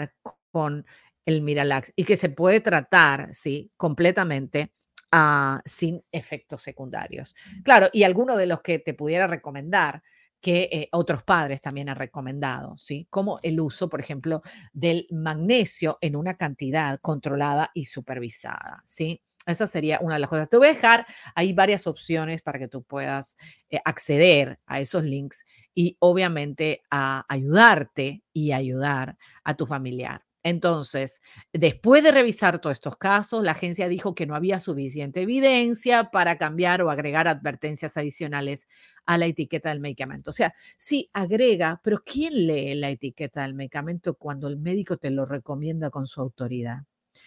con 0.50 0.88
el 1.24 1.44
Miralax 1.44 1.94
y 1.96 2.04
que 2.04 2.16
se 2.16 2.30
puede 2.30 2.62
tratar, 2.62 3.30
sí, 3.32 3.72
completamente 3.78 4.74
ah, 5.12 5.62
sin 5.66 6.04
efectos 6.12 6.64
secundarios. 6.64 7.36
Claro, 7.64 7.90
y 7.94 8.02
alguno 8.02 8.36
de 8.36 8.48
los 8.48 8.62
que 8.62 8.80
te 8.80 8.96
pudiera 8.96 9.28
recomendar 9.28 10.02
que 10.42 10.68
eh, 10.72 10.90
otros 10.94 11.22
padres 11.22 11.62
también 11.62 11.90
han 11.90 11.96
recomendado, 11.96 12.76
¿sí? 12.80 13.06
Como 13.12 13.40
el 13.44 13.60
uso, 13.62 13.88
por 13.88 14.00
ejemplo, 14.00 14.42
del 14.74 15.06
magnesio 15.12 16.00
en 16.02 16.16
una 16.16 16.36
cantidad 16.36 17.00
controlada 17.00 17.70
y 17.76 17.86
supervisada, 17.86 18.82
¿sí? 18.84 19.22
Esa 19.46 19.68
sería 19.68 20.00
una 20.02 20.16
de 20.16 20.20
las 20.22 20.30
cosas. 20.30 20.50
Te 20.50 20.58
voy 20.58 20.68
a 20.68 20.74
dejar 20.74 21.06
ahí 21.36 21.54
varias 21.54 21.88
opciones 21.88 22.42
para 22.42 22.60
que 22.60 22.68
tú 22.68 22.84
puedas 22.84 23.36
eh, 23.70 23.80
acceder 23.86 24.60
a 24.66 24.80
esos 24.80 25.04
links 25.04 25.46
y 25.76 25.98
obviamente 26.00 26.82
a 26.92 27.26
ayudarte 27.28 28.24
y 28.34 28.52
ayudar 28.52 29.18
a 29.44 29.56
tu 29.56 29.66
familiar. 29.66 30.24
Entonces, 30.46 31.22
después 31.54 32.04
de 32.04 32.12
revisar 32.12 32.60
todos 32.60 32.74
estos 32.76 32.98
casos, 32.98 33.44
la 33.44 33.52
agencia 33.52 33.88
dijo 33.88 34.14
que 34.14 34.26
no 34.26 34.36
había 34.36 34.60
suficiente 34.60 35.22
evidencia 35.22 36.12
para 36.12 36.38
cambiar 36.38 36.82
o 36.82 36.92
agregar 36.92 37.30
advertencias 37.30 37.96
adicionales 37.96 38.68
a 39.06 39.18
la 39.18 39.26
etiqueta 39.26 39.70
del 39.70 39.80
medicamento. 39.80 40.32
O 40.32 40.34
sea, 40.34 40.54
sí 40.78 41.10
agrega, 41.14 41.80
pero 41.82 42.04
¿quién 42.06 42.46
lee 42.48 42.76
la 42.76 42.90
etiqueta 42.90 43.44
del 43.44 43.54
medicamento 43.54 44.16
cuando 44.16 44.50
el 44.50 44.58
médico 44.58 44.98
te 44.98 45.12
lo 45.12 45.26
recomienda 45.26 45.90
con 45.90 46.08
su 46.08 46.20
autoridad? 46.22 46.84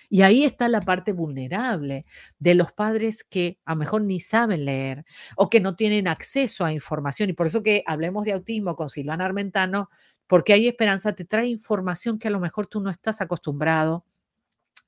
Y 0.09 0.23
ahí 0.23 0.45
está 0.45 0.69
la 0.69 0.81
parte 0.81 1.13
vulnerable 1.13 2.07
de 2.39 2.55
los 2.55 2.73
padres 2.73 3.25
que 3.25 3.59
a 3.65 3.73
lo 3.73 3.79
mejor 3.79 4.03
ni 4.03 4.21
saben 4.21 4.65
leer 4.65 5.05
o 5.37 5.51
que 5.51 5.61
no 5.61 5.77
tienen 5.77 6.09
acceso 6.09 6.65
a 6.65 6.73
información. 6.73 7.31
Y 7.31 7.33
por 7.33 7.47
eso 7.47 7.63
que 7.63 7.83
hablemos 7.87 8.25
de 8.25 8.33
autismo 8.33 8.77
con 8.77 8.89
Silvana 8.89 9.25
Armentano, 9.25 9.91
porque 10.27 10.53
hay 10.53 10.69
esperanza, 10.69 11.15
te 11.15 11.25
trae 11.25 11.47
información 11.47 12.19
que 12.19 12.29
a 12.29 12.33
lo 12.33 12.41
mejor 12.41 12.67
tú 12.67 12.81
no 12.81 12.91
estás 12.91 13.21
acostumbrado 13.21 14.05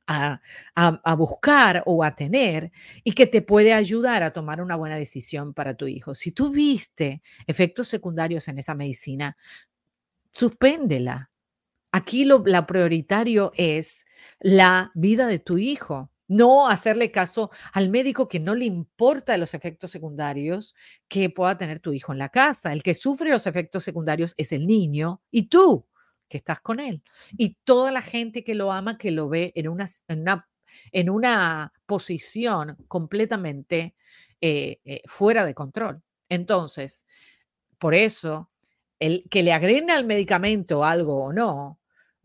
a, 0.08 0.40
a, 0.74 1.14
buscar 1.14 1.82
o 1.84 2.02
a 2.02 2.14
tener 2.14 2.72
y 3.04 3.12
que 3.12 3.26
te 3.26 3.42
puede 3.42 3.74
ayudar 3.74 4.22
a 4.22 4.32
tomar 4.32 4.62
una 4.62 4.74
buena 4.74 4.96
decisión 4.96 5.52
para 5.52 5.74
tu 5.74 5.86
hijo. 5.86 6.14
Si 6.14 6.32
tú 6.32 6.50
viste 6.50 7.22
efectos 7.46 7.88
secundarios 7.88 8.48
en 8.48 8.58
esa 8.58 8.74
medicina, 8.74 9.36
suspéndela. 10.30 11.27
Aquí 11.92 12.24
lo 12.24 12.42
la 12.44 12.66
prioritario 12.66 13.52
es 13.56 14.06
la 14.40 14.92
vida 14.94 15.26
de 15.26 15.38
tu 15.38 15.58
hijo, 15.58 16.10
no 16.28 16.68
hacerle 16.68 17.10
caso 17.10 17.50
al 17.72 17.88
médico 17.88 18.28
que 18.28 18.38
no 18.38 18.54
le 18.54 18.66
importa 18.66 19.36
los 19.38 19.54
efectos 19.54 19.90
secundarios 19.90 20.74
que 21.08 21.30
pueda 21.30 21.56
tener 21.56 21.80
tu 21.80 21.92
hijo 21.94 22.12
en 22.12 22.18
la 22.18 22.28
casa. 22.28 22.72
El 22.72 22.82
que 22.82 22.94
sufre 22.94 23.30
los 23.30 23.46
efectos 23.46 23.82
secundarios 23.84 24.34
es 24.36 24.52
el 24.52 24.66
niño 24.66 25.22
y 25.30 25.48
tú 25.48 25.86
que 26.28 26.36
estás 26.36 26.60
con 26.60 26.80
él. 26.80 27.02
Y 27.36 27.56
toda 27.64 27.90
la 27.90 28.02
gente 28.02 28.44
que 28.44 28.54
lo 28.54 28.70
ama, 28.70 28.98
que 28.98 29.10
lo 29.10 29.28
ve 29.28 29.52
en 29.54 29.68
una, 29.68 29.86
en 30.92 31.10
una, 31.10 31.72
posición 31.86 32.76
completamente 32.86 33.94
eh, 34.42 34.78
eh, 34.84 35.00
fuera 35.06 35.46
de 35.46 35.54
control. 35.54 36.02
Entonces, 36.28 37.06
por 37.78 37.94
eso, 37.94 38.50
el 38.98 39.24
que 39.30 39.42
le 39.42 39.54
agreguen 39.54 39.90
al 39.90 40.04
medicamento 40.04 40.84
algo 40.84 41.24
o 41.24 41.32
no, 41.32 41.77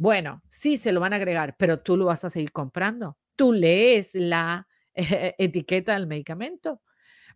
bueno, 0.04 0.44
sí 0.50 0.78
se 0.78 0.92
lo 0.92 1.00
van 1.00 1.14
a 1.14 1.16
agregar, 1.16 1.56
pero 1.58 1.80
tú 1.80 1.96
lo 1.96 2.04
vas 2.04 2.26
a 2.26 2.30
seguir 2.30 2.52
comprando. 2.52 3.18
Tú 3.38 3.54
lees 3.54 4.14
la 4.16 4.68
etiqueta 4.94 5.94
del 5.94 6.08
medicamento. 6.08 6.82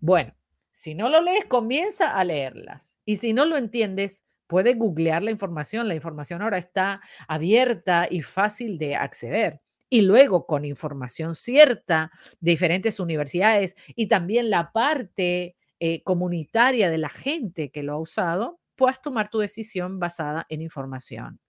Bueno, 0.01 0.35
si 0.69 0.93
no 0.93 1.07
lo 1.07 1.21
lees, 1.21 1.45
comienza 1.45 2.17
a 2.17 2.25
leerlas. 2.25 2.97
Y 3.05 3.15
si 3.15 3.31
no 3.31 3.45
lo 3.45 3.55
entiendes, 3.55 4.25
puedes 4.47 4.77
googlear 4.77 5.23
la 5.23 5.31
información. 5.31 5.87
La 5.87 5.95
información 5.95 6.41
ahora 6.41 6.57
está 6.57 6.99
abierta 7.29 8.05
y 8.11 8.21
fácil 8.21 8.77
de 8.77 8.97
acceder. 8.97 9.61
Y 9.89 10.01
luego, 10.01 10.45
con 10.45 10.65
información 10.65 11.35
cierta 11.35 12.11
de 12.41 12.51
diferentes 12.51 12.99
universidades 12.99 13.77
y 13.95 14.07
también 14.07 14.49
la 14.49 14.73
parte 14.73 15.55
eh, 15.79 16.03
comunitaria 16.03 16.89
de 16.89 16.97
la 16.97 17.07
gente 17.07 17.71
que 17.71 17.83
lo 17.83 17.93
ha 17.93 17.99
usado, 18.01 18.59
puedes 18.75 19.01
tomar 19.01 19.29
tu 19.29 19.39
decisión 19.39 19.99
basada 19.99 20.45
en 20.49 20.61
información 20.61 21.39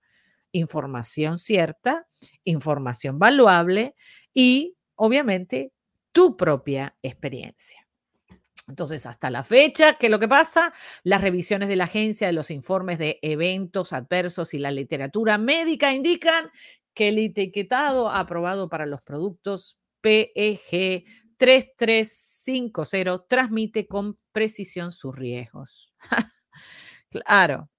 información 0.53 1.39
cierta, 1.39 2.07
información 2.45 3.19
valuable 3.19 3.95
y 4.35 4.77
obviamente 4.95 5.73
tu 6.13 6.37
propia 6.37 6.97
experiencia. 7.03 7.87
Entonces, 8.69 9.07
hasta 9.07 9.31
la 9.31 9.45
fecha, 9.45 9.95
¿qué 9.95 10.07
es 10.07 10.11
lo 10.11 10.19
que 10.19 10.29
pasa? 10.29 10.75
Las 11.03 11.23
revisiones 11.23 11.69
de 11.69 11.77
la 11.77 11.85
agencia 11.85 12.27
de 12.27 12.35
los 12.35 12.51
informes 12.51 12.99
de 12.99 13.19
eventos 13.23 13.95
adversos 13.95 14.53
y 14.53 14.59
la 14.59 14.71
literatura 14.71 15.39
médica 15.39 15.95
indican 15.95 16.51
que 16.93 17.09
el 17.09 17.19
etiquetado 17.19 18.11
aprobado 18.11 18.69
para 18.69 18.85
los 18.85 19.01
productos 19.01 19.79
PEG 20.03 21.05
3350 21.39 23.25
transmite 23.27 23.87
con 23.87 24.19
precisión 24.33 24.93
sus 24.93 25.17
riesgos. 25.17 25.95
claro, 27.11 27.71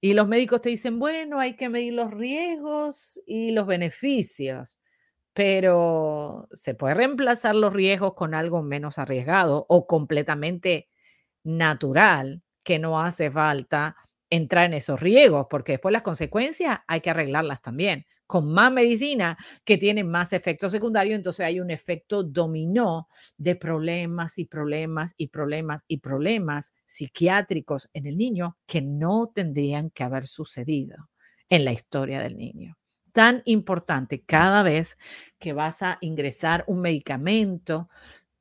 y 0.00 0.14
los 0.14 0.28
médicos 0.28 0.62
te 0.62 0.70
dicen, 0.70 0.98
bueno, 0.98 1.40
hay 1.40 1.54
que 1.56 1.68
medir 1.68 1.94
los 1.94 2.10
riesgos 2.10 3.20
y 3.26 3.52
los 3.52 3.66
beneficios, 3.66 4.80
pero 5.34 6.48
se 6.52 6.74
puede 6.74 6.94
reemplazar 6.94 7.54
los 7.56 7.72
riesgos 7.72 8.14
con 8.14 8.34
algo 8.34 8.62
menos 8.62 8.98
arriesgado 8.98 9.66
o 9.68 9.86
completamente 9.86 10.88
natural, 11.44 12.42
que 12.64 12.78
no 12.78 13.00
hace 13.00 13.30
falta 13.30 13.96
entrar 14.30 14.66
en 14.66 14.74
esos 14.74 15.00
riesgos, 15.00 15.46
porque 15.50 15.72
después 15.72 15.92
las 15.92 16.02
consecuencias 16.02 16.80
hay 16.88 17.00
que 17.00 17.10
arreglarlas 17.10 17.62
también 17.62 18.06
con 18.30 18.52
más 18.52 18.70
medicina 18.72 19.36
que 19.64 19.76
tiene 19.76 20.04
más 20.04 20.32
efectos 20.32 20.70
secundarios, 20.70 21.16
entonces 21.16 21.44
hay 21.44 21.58
un 21.58 21.72
efecto 21.72 22.22
dominó 22.22 23.08
de 23.36 23.56
problemas 23.56 24.38
y 24.38 24.44
problemas 24.44 25.14
y 25.16 25.26
problemas 25.26 25.82
y 25.88 25.98
problemas 25.98 26.72
psiquiátricos 26.86 27.90
en 27.92 28.06
el 28.06 28.16
niño 28.16 28.56
que 28.68 28.82
no 28.82 29.32
tendrían 29.34 29.90
que 29.90 30.04
haber 30.04 30.28
sucedido 30.28 31.10
en 31.48 31.64
la 31.64 31.72
historia 31.72 32.22
del 32.22 32.36
niño. 32.36 32.76
Tan 33.10 33.42
importante 33.46 34.22
cada 34.22 34.62
vez 34.62 34.96
que 35.40 35.52
vas 35.52 35.82
a 35.82 35.98
ingresar 36.00 36.62
un 36.68 36.80
medicamento, 36.82 37.88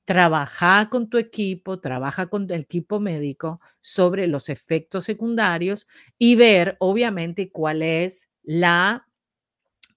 trabaja 0.05 0.88
con 0.91 1.10
tu 1.10 1.17
equipo, 1.17 1.79
trabaja 1.79 2.27
con 2.27 2.43
el 2.51 2.62
equipo 2.62 3.00
médico 3.00 3.60
sobre 3.81 4.27
los 4.27 4.50
efectos 4.50 5.05
secundarios 5.05 5.88
y 6.19 6.36
ver, 6.36 6.77
obviamente, 6.79 7.51
cuál 7.51 7.81
es 7.81 8.29
la, 8.43 9.09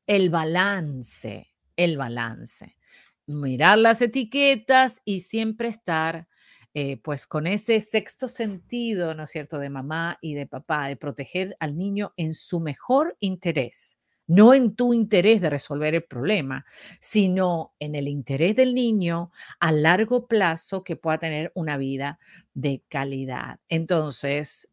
el 0.06 0.30
balance, 0.30 1.49
el 1.76 1.97
balance. 1.97 2.76
Mirar 3.26 3.78
las 3.78 4.02
etiquetas 4.02 5.00
y 5.04 5.21
siempre 5.21 5.68
estar 5.68 6.28
eh, 6.75 6.97
pues 6.99 7.26
con 7.26 7.47
ese 7.47 7.80
sexto 7.80 8.28
sentido, 8.28 9.14
¿no 9.14 9.25
es 9.25 9.30
cierto?, 9.30 9.59
de 9.59 9.71
mamá 9.71 10.18
y 10.21 10.35
de 10.35 10.47
papá, 10.47 10.88
de 10.88 10.97
proteger 10.97 11.56
al 11.61 11.76
niño 11.76 12.12
en 12.16 12.35
su 12.35 12.61
mejor 12.61 13.16
interés 13.21 13.99
no 14.26 14.54
en 14.54 14.75
tu 14.75 14.94
interés 14.94 15.40
de 15.40 15.50
resolver 15.50 15.94
el 15.94 16.04
problema, 16.04 16.64
sino 17.00 17.75
en 17.78 17.94
el 17.94 18.09
interés 18.09 18.56
del 18.56 18.75
niño 18.75 19.30
a 19.61 19.73
largo 19.73 20.26
plazo 20.26 20.85
que 20.85 20.97
pueda 20.97 21.18
tener 21.18 21.52
una 21.54 21.76
vida 21.76 22.18
de 22.54 22.82
calidad. 22.88 23.59
Entonces, 23.68 24.68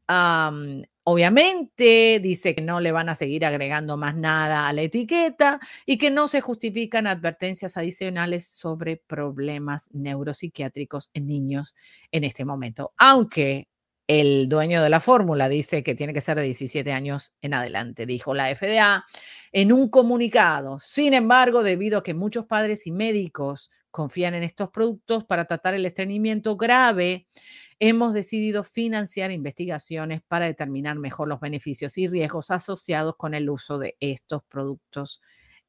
obviamente 1.10 2.20
dice 2.22 2.54
que 2.54 2.62
no 2.62 2.80
le 2.80 2.92
van 2.92 3.10
a 3.10 3.16
seguir 3.16 3.44
agregando 3.44 3.98
más 3.98 4.16
nada 4.16 4.68
a 4.68 4.74
la 4.74 4.84
etiqueta 4.84 5.60
y 5.88 5.98
que 5.98 6.12
no 6.12 6.28
se 6.28 6.40
justifican 6.40 7.08
advertencias 7.08 7.78
adicionales 7.78 8.46
sobre 8.46 8.98
problemas 8.98 9.90
neuropsiquiátricos 9.92 11.10
en 11.16 11.26
niños 11.26 11.74
en 12.12 12.26
este 12.26 12.46
momento, 12.46 12.94
aunque 12.98 13.68
el 14.08 14.50
dueño 14.50 14.84
de 14.84 14.90
la 14.90 15.00
fórmula 15.00 15.50
dice 15.50 15.84
que 15.84 15.96
tiene 15.96 16.14
que 16.14 16.22
ser 16.22 16.38
de 16.38 16.44
17 16.44 16.92
años 16.92 17.32
en 17.42 17.56
adelante, 17.56 18.06
dijo 18.06 18.36
la 18.36 18.56
FDA 18.56 19.06
en 19.52 19.72
un 19.72 19.90
comunicado. 19.90 20.80
Sin 20.80 21.14
embargo, 21.16 21.64
debido 21.64 22.00
a 22.00 22.04
que 22.04 22.14
muchos 22.14 22.46
padres 22.46 22.86
y 22.86 22.92
médicos 22.92 23.72
confían 23.92 24.34
en 24.34 24.44
estos 24.44 24.70
productos 24.70 25.24
para 25.26 25.46
tratar 25.46 25.74
el 25.74 25.86
estreñimiento 25.86 26.58
grave, 26.58 27.28
hemos 27.80 28.14
decidido 28.14 28.64
financiar 28.64 29.32
investigaciones 29.32 30.22
para 30.22 30.46
determinar 30.46 30.98
mejor 30.98 31.28
los 31.28 31.40
beneficios 31.40 31.98
y 31.98 32.08
riesgos 32.08 32.52
asociados 32.52 33.16
con 33.18 33.34
el 33.34 33.50
uso 33.50 33.80
de 33.80 33.96
estos 34.00 34.44
productos 34.44 35.22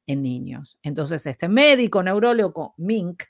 en 0.07 0.23
niños. 0.23 0.77
Entonces, 0.83 1.25
este 1.25 1.47
médico 1.47 2.03
neurólogo 2.03 2.73
Mink 2.77 3.23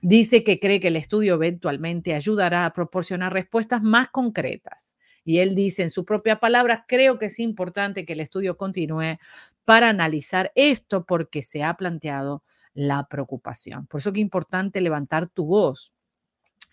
dice 0.00 0.44
que 0.44 0.58
cree 0.58 0.80
que 0.80 0.88
el 0.88 0.96
estudio 0.96 1.34
eventualmente 1.34 2.14
ayudará 2.14 2.64
a 2.64 2.72
proporcionar 2.72 3.32
respuestas 3.32 3.82
más 3.82 4.08
concretas. 4.08 4.96
Y 5.24 5.38
él 5.38 5.54
dice 5.54 5.82
en 5.82 5.90
su 5.90 6.04
propia 6.04 6.40
palabra, 6.40 6.84
creo 6.88 7.18
que 7.18 7.26
es 7.26 7.38
importante 7.38 8.04
que 8.04 8.14
el 8.14 8.20
estudio 8.20 8.56
continúe 8.56 9.18
para 9.64 9.88
analizar 9.88 10.50
esto 10.54 11.04
porque 11.04 11.42
se 11.42 11.62
ha 11.62 11.74
planteado 11.74 12.42
la 12.74 13.06
preocupación. 13.08 13.86
Por 13.86 14.00
eso 14.00 14.10
es 14.10 14.18
importante 14.18 14.80
levantar 14.80 15.28
tu 15.28 15.46
voz. 15.46 15.92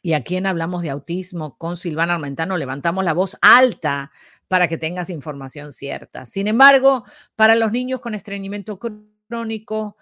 Y 0.01 0.13
aquí 0.13 0.37
en 0.37 0.45
Hablamos 0.45 0.81
de 0.81 0.89
Autismo 0.89 1.57
con 1.57 1.75
Silvana 1.75 2.15
Armentano 2.15 2.57
levantamos 2.57 3.03
la 3.03 3.13
voz 3.13 3.37
alta 3.41 4.11
para 4.47 4.67
que 4.67 4.77
tengas 4.77 5.09
información 5.09 5.73
cierta. 5.73 6.25
Sin 6.25 6.47
embargo, 6.47 7.03
para 7.35 7.55
los 7.55 7.71
niños 7.71 7.99
con 7.99 8.15
estreñimiento 8.15 8.79
crónico, 8.79 9.97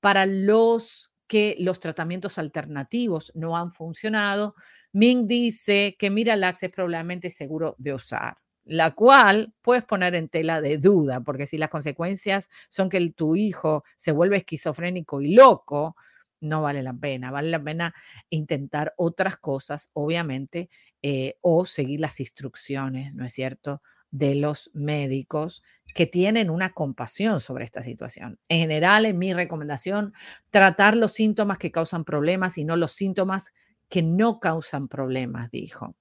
para 0.00 0.26
los 0.26 1.12
que 1.26 1.56
los 1.58 1.80
tratamientos 1.80 2.38
alternativos 2.38 3.32
no 3.34 3.56
han 3.56 3.72
funcionado, 3.72 4.54
Ming 4.92 5.26
dice 5.26 5.96
que 5.98 6.10
Miralax 6.10 6.62
es 6.62 6.70
probablemente 6.70 7.30
seguro 7.30 7.74
de 7.78 7.94
usar, 7.94 8.38
la 8.66 8.92
cual 8.92 9.54
puedes 9.62 9.84
poner 9.84 10.14
en 10.16 10.28
tela 10.28 10.60
de 10.60 10.78
duda, 10.78 11.20
porque 11.22 11.46
si 11.46 11.58
las 11.58 11.70
consecuencias 11.70 12.50
son 12.68 12.90
que 12.90 13.10
tu 13.12 13.36
hijo 13.36 13.84
se 13.96 14.12
vuelve 14.12 14.38
esquizofrénico 14.38 15.22
y 15.22 15.34
loco, 15.34 15.96
no 16.40 16.62
vale 16.62 16.82
la 16.82 16.92
pena. 16.94 17.30
Vale 17.30 17.50
la 17.50 17.62
pena 17.64 17.94
intentar 18.30 18.92
otras 18.98 19.38
cosas, 19.38 19.90
obviamente, 19.94 20.68
eh, 21.02 21.36
o 21.42 21.64
seguir 21.64 22.00
las 22.00 22.20
instrucciones, 22.20 23.14
¿no 23.14 23.24
es 23.24 23.32
cierto?, 23.34 23.82
de 24.10 24.34
los 24.36 24.70
médicos 24.74 25.62
que 25.94 26.06
tienen 26.06 26.50
una 26.50 26.70
compasión 26.72 27.40
sobre 27.40 27.64
esta 27.64 27.82
situación. 27.82 28.38
En 28.48 28.60
general, 28.60 29.06
en 29.06 29.18
mi 29.18 29.32
recomendación, 29.34 30.14
tratar 30.50 30.96
los 30.96 31.12
síntomas 31.12 31.58
que 31.58 31.72
causan 31.72 32.04
problemas 32.04 32.58
y 32.58 32.64
no 32.64 32.76
los 32.76 32.92
síntomas 32.92 33.52
que 33.88 34.02
no 34.02 34.40
causan 34.40 34.88
problemas, 34.88 35.50
dijo. 35.50 35.94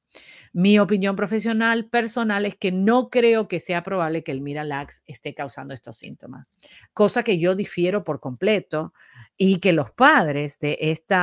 Mi 0.53 0.79
opinión 0.79 1.15
profesional 1.15 1.89
personal 1.89 2.45
es 2.45 2.55
que 2.55 2.71
no 2.71 3.09
creo 3.09 3.47
que 3.47 3.59
sea 3.59 3.83
probable 3.83 4.23
que 4.23 4.31
el 4.31 4.41
Miralax 4.41 5.03
esté 5.05 5.33
causando 5.33 5.73
estos 5.73 5.97
síntomas, 5.97 6.47
cosa 6.93 7.23
que 7.23 7.37
yo 7.37 7.55
difiero 7.55 8.03
por 8.03 8.19
completo 8.19 8.93
y 9.37 9.59
que 9.59 9.73
los 9.73 9.91
padres 9.91 10.59
de 10.59 10.77
este 10.79 11.15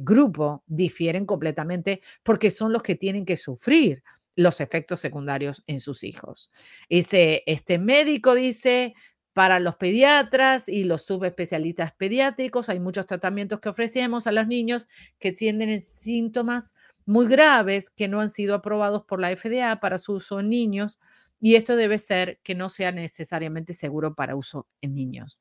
grupo 0.00 0.62
difieren 0.66 1.26
completamente 1.26 2.02
porque 2.22 2.50
son 2.50 2.72
los 2.72 2.82
que 2.82 2.94
tienen 2.94 3.24
que 3.24 3.36
sufrir 3.36 4.02
los 4.36 4.60
efectos 4.60 5.00
secundarios 5.00 5.62
en 5.66 5.80
sus 5.80 6.04
hijos. 6.04 6.50
Dice, 6.88 7.42
este 7.46 7.78
médico 7.78 8.34
dice, 8.34 8.94
para 9.32 9.60
los 9.60 9.76
pediatras 9.76 10.68
y 10.68 10.84
los 10.84 11.02
subespecialistas 11.02 11.92
pediátricos 11.92 12.68
hay 12.68 12.80
muchos 12.80 13.06
tratamientos 13.06 13.60
que 13.60 13.70
ofrecemos 13.70 14.26
a 14.26 14.32
los 14.32 14.46
niños 14.46 14.88
que 15.18 15.32
tienen 15.32 15.80
síntomas 15.80 16.74
muy 17.06 17.26
graves 17.26 17.90
que 17.90 18.08
no 18.08 18.20
han 18.20 18.30
sido 18.30 18.54
aprobados 18.54 19.04
por 19.04 19.20
la 19.20 19.34
FDA 19.34 19.80
para 19.80 19.98
su 19.98 20.14
uso 20.14 20.40
en 20.40 20.50
niños 20.50 20.98
y 21.40 21.56
esto 21.56 21.76
debe 21.76 21.98
ser 21.98 22.40
que 22.42 22.54
no 22.54 22.68
sea 22.68 22.92
necesariamente 22.92 23.74
seguro 23.74 24.14
para 24.14 24.36
uso 24.36 24.68
en 24.80 24.94
niños. 24.94 25.38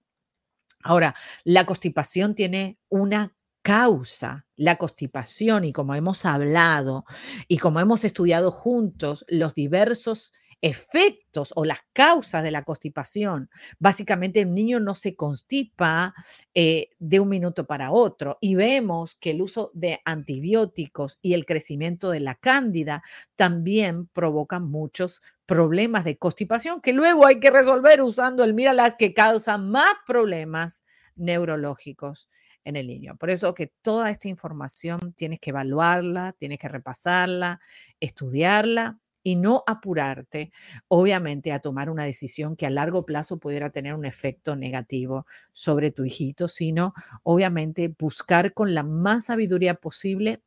Ahora, 0.83 1.15
la 1.43 1.65
constipación 1.65 2.33
tiene 2.35 2.79
una 2.89 3.35
causa 3.61 4.45
la 4.55 4.77
constipación 4.77 5.65
y 5.65 5.73
como 5.73 5.95
hemos 5.95 6.25
hablado 6.25 7.05
y 7.47 7.57
como 7.57 7.79
hemos 7.79 8.03
estudiado 8.03 8.51
juntos 8.51 9.25
los 9.27 9.53
diversos 9.53 10.33
efectos 10.61 11.51
o 11.55 11.65
las 11.65 11.79
causas 11.93 12.43
de 12.43 12.51
la 12.51 12.63
constipación. 12.63 13.49
Básicamente 13.79 14.41
el 14.41 14.53
niño 14.53 14.79
no 14.79 14.95
se 14.95 15.15
constipa 15.15 16.13
eh, 16.53 16.89
de 16.99 17.19
un 17.19 17.29
minuto 17.29 17.65
para 17.65 17.91
otro 17.91 18.37
y 18.41 18.55
vemos 18.55 19.15
que 19.15 19.31
el 19.31 19.41
uso 19.41 19.71
de 19.73 20.01
antibióticos 20.05 21.17
y 21.21 21.33
el 21.33 21.45
crecimiento 21.45 22.11
de 22.11 22.19
la 22.19 22.35
cándida 22.35 23.03
también 23.35 24.07
provocan 24.07 24.69
muchos 24.69 25.21
problemas 25.45 26.05
de 26.05 26.17
constipación 26.17 26.79
que 26.79 26.93
luego 26.93 27.25
hay 27.25 27.39
que 27.39 27.51
resolver 27.51 28.01
usando 28.01 28.43
el 28.43 28.53
Miralas 28.53 28.95
que 28.95 29.13
causa 29.13 29.57
más 29.57 29.93
problemas 30.05 30.83
neurológicos 31.15 32.29
en 32.63 32.75
el 32.75 32.87
niño. 32.87 33.17
Por 33.17 33.31
eso 33.31 33.55
que 33.55 33.67
toda 33.81 34.11
esta 34.11 34.27
información 34.27 35.13
tienes 35.13 35.39
que 35.39 35.49
evaluarla, 35.49 36.33
tienes 36.33 36.59
que 36.59 36.69
repasarla, 36.69 37.59
estudiarla 37.99 38.99
y 39.23 39.35
no 39.35 39.63
apurarte, 39.67 40.51
obviamente, 40.87 41.51
a 41.51 41.59
tomar 41.59 41.89
una 41.89 42.03
decisión 42.05 42.55
que 42.55 42.65
a 42.65 42.69
largo 42.69 43.05
plazo 43.05 43.37
pudiera 43.39 43.69
tener 43.71 43.93
un 43.93 44.05
efecto 44.05 44.55
negativo 44.55 45.25
sobre 45.51 45.91
tu 45.91 46.05
hijito, 46.05 46.47
sino 46.47 46.93
obviamente 47.23 47.93
buscar 47.99 48.53
con 48.53 48.73
la 48.73 48.83
más 48.83 49.25
sabiduría 49.25 49.75
posible 49.75 50.41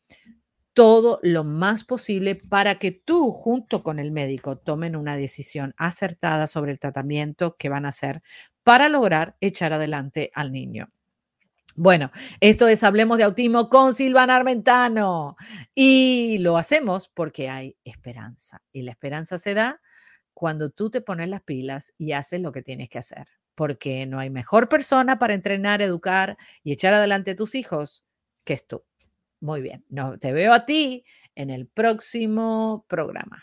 todo 0.73 1.21
lo 1.23 1.45
más 1.45 1.85
posible 1.85 2.35
para 2.35 2.79
que 2.79 2.91
tú 2.93 3.31
junto 3.33 3.83
con 3.83 3.99
el 3.99 4.11
médico 4.11 4.59
tomen 4.59 4.97
una 4.97 5.17
decisión 5.17 5.75
acertada 5.77 6.47
sobre 6.49 6.73
el 6.73 6.79
tratamiento 6.81 7.57
que 7.57 7.69
van 7.69 7.87
a 7.87 7.91
hacer 7.91 8.23
para 8.65 8.89
lograr 8.89 9.37
echar 9.41 9.73
adelante 9.73 10.31
al 10.35 10.53
niño. 10.53 10.91
Bueno, 11.77 12.13
esto 12.39 12.69
es 12.69 12.85
Hablemos 12.85 13.19
de 13.19 13.25
Autismo 13.25 13.69
con 13.69 13.95
Silvana 13.95 14.37
Armentano 14.37 15.37
y 15.75 16.39
lo 16.39 16.57
hacemos 16.57 17.09
porque 17.09 17.49
hay 17.49 17.77
esperanza 17.83 18.63
y 18.73 18.83
la 18.83 18.93
esperanza 18.93 19.39
se 19.39 19.55
da 19.55 19.81
cuando 20.35 20.71
tú 20.71 20.89
te 20.91 21.01
pones 21.01 21.29
las 21.29 21.43
pilas 21.43 21.93
y 21.99 22.13
haces 22.13 22.41
lo 22.41 22.53
que 22.53 22.63
tienes 22.63 22.89
que 22.89 22.99
hacer, 22.99 23.27
porque 23.57 24.07
no 24.07 24.21
hay 24.21 24.31
mejor 24.31 24.69
persona 24.69 25.19
para 25.19 25.35
entrenar, 25.35 25.83
educar 25.83 26.37
y 26.63 26.73
echar 26.73 26.95
adelante 26.95 27.33
a 27.33 27.37
tus 27.37 27.57
hijos 27.57 28.05
que 28.45 28.57
tú. 28.59 28.85
Muy 29.41 29.61
bien, 29.61 29.85
no, 29.89 30.17
te 30.17 30.33
veo 30.33 30.53
a 30.53 30.67
ti 30.67 31.05
en 31.35 31.51
el 31.51 31.67
próximo 31.67 32.87
programa. 32.89 33.43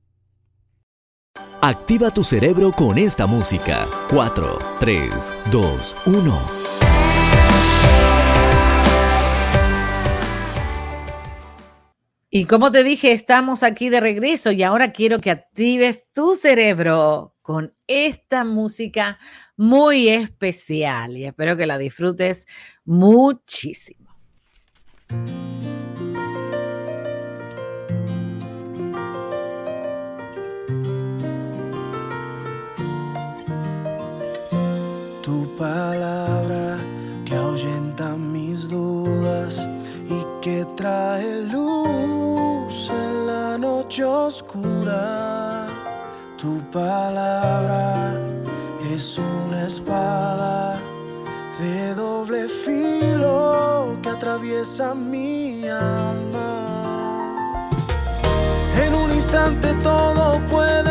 Activa 1.63 2.09
tu 2.09 2.23
cerebro 2.23 2.71
con 2.71 2.97
esta 2.97 3.27
música. 3.27 3.85
4, 4.09 4.57
3, 4.79 5.33
2, 5.51 5.95
1. 6.07 6.41
Y 12.31 12.45
como 12.45 12.71
te 12.71 12.83
dije, 12.83 13.11
estamos 13.11 13.61
aquí 13.61 13.89
de 13.89 13.99
regreso 13.99 14.51
y 14.51 14.63
ahora 14.63 14.91
quiero 14.91 15.19
que 15.19 15.29
actives 15.29 16.05
tu 16.11 16.33
cerebro 16.33 17.35
con 17.43 17.69
esta 17.85 18.43
música 18.43 19.19
muy 19.55 20.09
especial 20.09 21.15
y 21.15 21.25
espero 21.25 21.55
que 21.57 21.67
la 21.67 21.77
disfrutes 21.77 22.47
muchísimo. 22.85 24.09
Palabra 35.61 36.79
que 37.23 37.35
ahuyenta 37.35 38.15
mis 38.15 38.67
dudas 38.67 39.67
y 40.09 40.19
que 40.41 40.65
trae 40.75 41.43
luz 41.53 42.89
en 42.89 43.27
la 43.27 43.59
noche 43.59 44.03
oscura. 44.03 45.67
Tu 46.35 46.59
palabra 46.71 48.15
es 48.91 49.19
una 49.19 49.67
espada 49.67 50.79
de 51.59 51.93
doble 51.93 52.47
filo 52.47 53.99
que 54.01 54.09
atraviesa 54.09 54.95
mi 54.95 55.67
alma. 55.67 56.57
En 58.83 58.95
un 58.95 59.11
instante 59.11 59.75
todo 59.83 60.43
puede 60.47 60.90